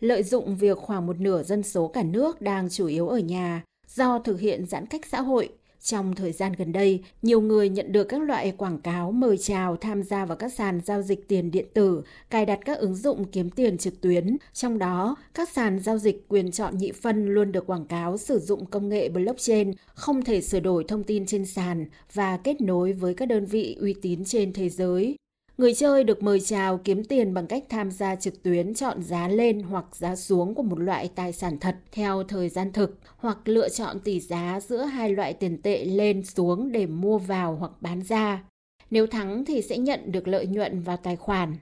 [0.00, 3.62] Lợi dụng việc khoảng một nửa dân số cả nước đang chủ yếu ở nhà
[3.94, 5.48] do thực hiện giãn cách xã hội,
[5.80, 9.76] trong thời gian gần đây, nhiều người nhận được các loại quảng cáo mời chào
[9.76, 13.24] tham gia vào các sàn giao dịch tiền điện tử, cài đặt các ứng dụng
[13.24, 14.36] kiếm tiền trực tuyến.
[14.52, 18.38] Trong đó, các sàn giao dịch quyền chọn nhị phân luôn được quảng cáo sử
[18.38, 22.92] dụng công nghệ blockchain, không thể sửa đổi thông tin trên sàn và kết nối
[22.92, 25.16] với các đơn vị uy tín trên thế giới.
[25.58, 29.28] Người chơi được mời chào kiếm tiền bằng cách tham gia trực tuyến chọn giá
[29.28, 33.38] lên hoặc giá xuống của một loại tài sản thật theo thời gian thực hoặc
[33.44, 37.72] lựa chọn tỷ giá giữa hai loại tiền tệ lên xuống để mua vào hoặc
[37.80, 38.44] bán ra.
[38.90, 41.56] Nếu thắng thì sẽ nhận được lợi nhuận vào tài khoản.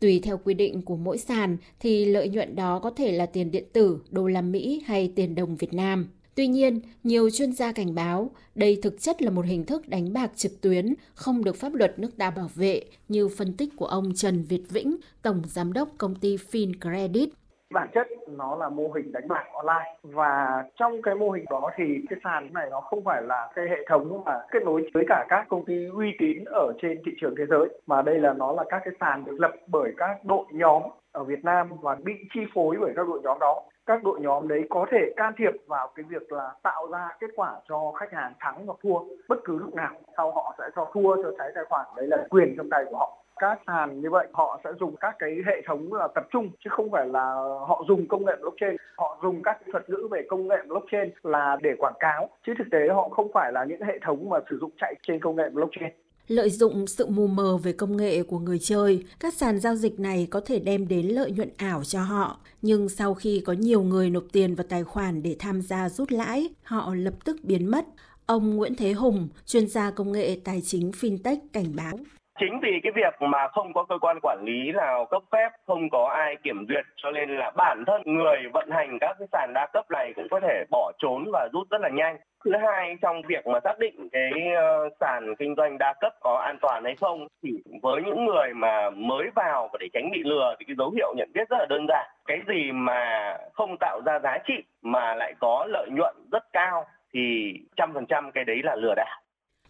[0.00, 3.50] Tùy theo quy định của mỗi sàn thì lợi nhuận đó có thể là tiền
[3.50, 6.08] điện tử, đô la Mỹ hay tiền đồng Việt Nam.
[6.34, 10.12] Tuy nhiên, nhiều chuyên gia cảnh báo đây thực chất là một hình thức đánh
[10.12, 13.86] bạc trực tuyến không được pháp luật nước ta bảo vệ như phân tích của
[13.86, 17.28] ông Trần Việt Vĩnh, Tổng Giám đốc công ty FinCredit.
[17.74, 19.96] Bản chất nó là mô hình đánh bạc online.
[20.02, 23.64] Và trong cái mô hình đó thì cái sàn này nó không phải là cái
[23.68, 27.12] hệ thống mà kết nối với cả các công ty uy tín ở trên thị
[27.20, 30.16] trường thế giới, mà đây là nó là các cái sàn được lập bởi các
[30.24, 33.62] đội nhóm ở Việt Nam và bị chi phối bởi các đội nhóm đó.
[33.86, 37.30] Các đội nhóm đấy có thể can thiệp vào cái việc là tạo ra kết
[37.36, 39.94] quả cho khách hàng thắng hoặc thua bất cứ lúc nào.
[40.16, 42.96] Sau họ sẽ cho thua cho trái tài khoản, đấy là quyền trong tay của
[42.96, 46.50] họ các sàn như vậy họ sẽ dùng các cái hệ thống là tập trung
[46.64, 47.34] chứ không phải là
[47.68, 48.76] họ dùng công nghệ blockchain.
[48.96, 52.66] Họ dùng các thuật ngữ về công nghệ blockchain là để quảng cáo chứ thực
[52.72, 55.50] tế họ không phải là những hệ thống mà sử dụng chạy trên công nghệ
[55.52, 55.92] blockchain.
[56.28, 60.00] Lợi dụng sự mù mờ về công nghệ của người chơi, các sàn giao dịch
[60.00, 63.82] này có thể đem đến lợi nhuận ảo cho họ, nhưng sau khi có nhiều
[63.82, 67.70] người nộp tiền vào tài khoản để tham gia rút lãi, họ lập tức biến
[67.70, 67.84] mất.
[68.26, 71.98] Ông Nguyễn Thế Hùng, chuyên gia công nghệ tài chính fintech cảnh báo
[72.40, 75.90] chính vì cái việc mà không có cơ quan quản lý nào cấp phép, không
[75.90, 79.52] có ai kiểm duyệt, cho nên là bản thân người vận hành các cái sàn
[79.54, 82.16] đa cấp này cũng có thể bỏ trốn và rút rất là nhanh.
[82.44, 86.42] Thứ hai, trong việc mà xác định cái ờ, sàn kinh doanh đa cấp có
[86.46, 87.50] an toàn hay không, thì
[87.82, 91.14] với những người mà mới vào và để tránh bị lừa thì cái dấu hiệu
[91.16, 92.06] nhận biết rất là đơn giản.
[92.26, 96.84] Cái gì mà không tạo ra giá trị mà lại có lợi nhuận rất cao
[97.14, 99.20] thì trăm phần trăm cái đấy là lừa đảo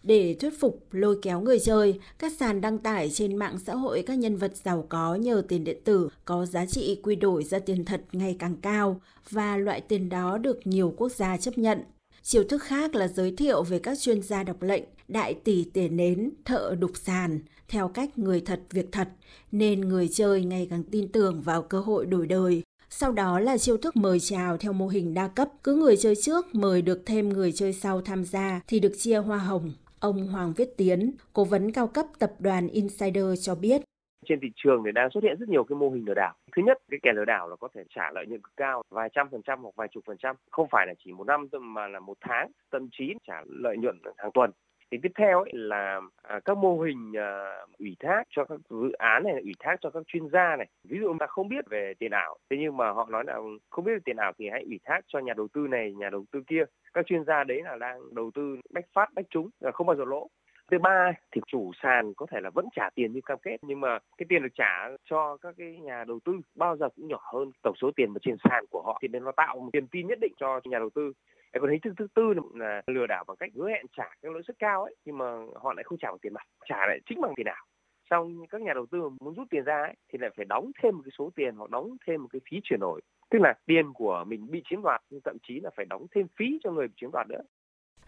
[0.02, 4.02] để thuyết phục lôi kéo người chơi, các sàn đăng tải trên mạng xã hội
[4.06, 7.58] các nhân vật giàu có nhờ tiền điện tử có giá trị quy đổi ra
[7.58, 9.00] tiền thật ngày càng cao
[9.30, 11.78] và loại tiền đó được nhiều quốc gia chấp nhận.
[12.22, 15.96] Chiều thức khác là giới thiệu về các chuyên gia đọc lệnh, đại tỷ tiền
[15.96, 19.08] nến, thợ đục sàn, theo cách người thật việc thật,
[19.52, 22.62] nên người chơi ngày càng tin tưởng vào cơ hội đổi đời.
[22.90, 26.14] Sau đó là chiêu thức mời chào theo mô hình đa cấp, cứ người chơi
[26.16, 29.72] trước mời được thêm người chơi sau tham gia thì được chia hoa hồng.
[30.00, 33.80] Ông Hoàng Viết Tiến, cố vấn cao cấp tập đoàn Insider cho biết.
[34.26, 36.34] Trên thị trường thì đang xuất hiện rất nhiều cái mô hình lừa đảo.
[36.56, 39.08] Thứ nhất, cái kẻ lừa đảo là có thể trả lợi nhuận cực cao, vài
[39.12, 40.36] trăm phần trăm hoặc vài chục phần trăm.
[40.50, 43.98] Không phải là chỉ một năm mà là một tháng, thậm chí trả lợi nhuận
[44.16, 44.50] hàng tuần
[44.90, 48.92] thì tiếp theo ấy là à, các mô hình à, ủy thác cho các dự
[48.92, 50.68] án này ủy thác cho các chuyên gia này.
[50.84, 53.38] Ví dụ ta không biết về tiền ảo thế nhưng mà họ nói là
[53.70, 56.10] không biết về tiền ảo thì hãy ủy thác cho nhà đầu tư này nhà
[56.10, 56.64] đầu tư kia.
[56.94, 59.96] Các chuyên gia đấy là đang đầu tư bách phát bách trúng là không bao
[59.96, 60.28] giờ lỗ
[60.70, 63.80] thứ ba thì chủ sàn có thể là vẫn trả tiền như cam kết nhưng
[63.80, 67.20] mà cái tiền được trả cho các cái nhà đầu tư bao giờ cũng nhỏ
[67.32, 68.98] hơn tổng số tiền mà trên sàn của họ.
[69.02, 71.12] Thì nên nó tạo một tiền tin nhất định cho nhà đầu tư.
[71.60, 74.42] Còn hình thức thứ tư là lừa đảo bằng cách hứa hẹn trả cái lãi
[74.46, 77.20] suất cao ấy nhưng mà họ lại không trả bằng tiền mặt trả lại chính
[77.20, 77.66] bằng tiền ảo.
[78.10, 80.94] Xong các nhà đầu tư muốn rút tiền ra ấy, thì lại phải đóng thêm
[80.96, 83.00] một cái số tiền hoặc đóng thêm một cái phí chuyển đổi.
[83.30, 86.26] Tức là tiền của mình bị chiếm đoạt nhưng thậm chí là phải đóng thêm
[86.36, 87.42] phí cho người bị chiếm đoạt nữa.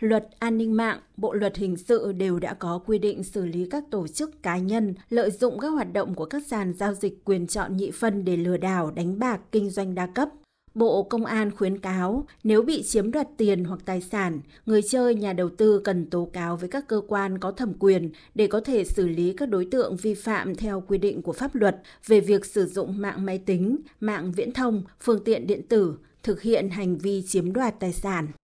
[0.02, 3.66] Luật an ninh mạng, Bộ luật hình sự đều đã có quy định xử lý
[3.70, 7.24] các tổ chức cá nhân lợi dụng các hoạt động của các sàn giao dịch
[7.24, 10.28] quyền chọn nhị phân để lừa đảo, đánh bạc, kinh doanh đa cấp.
[10.74, 15.14] Bộ Công an khuyến cáo nếu bị chiếm đoạt tiền hoặc tài sản, người chơi
[15.14, 18.60] nhà đầu tư cần tố cáo với các cơ quan có thẩm quyền để có
[18.60, 22.20] thể xử lý các đối tượng vi phạm theo quy định của pháp luật về
[22.20, 26.70] việc sử dụng mạng máy tính, mạng viễn thông, phương tiện điện tử, thực hiện
[26.70, 28.26] hành vi chiếm đoạt tài sản.